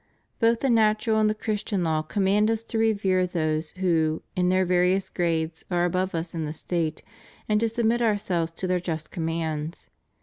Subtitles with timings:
[0.39, 4.65] Both the natural and the Christian law command us to revere those who, in their
[4.65, 7.03] various grades are above us in the State,
[7.47, 9.91] and to submit ourselves to their just commands.